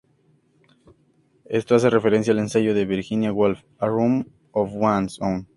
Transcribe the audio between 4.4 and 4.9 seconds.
of